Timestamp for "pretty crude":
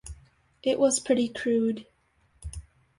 0.99-1.85